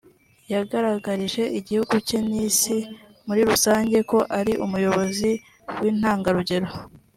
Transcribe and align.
yagaragarije 0.53 1.43
igihugu 1.59 1.95
cye 2.07 2.17
n’Isi 2.29 2.77
muri 3.27 3.41
rusange 3.49 3.97
ko 4.11 4.17
ari 4.39 4.53
umuyobozi 4.65 5.31
w’intangarugero 5.81 6.67